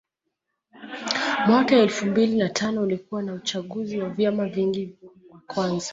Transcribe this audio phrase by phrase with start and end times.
[1.47, 4.95] Mwaka elfu mbili na tano ulikuwa na uchaguzi wa vyama vingi
[5.31, 5.89] wa kwanza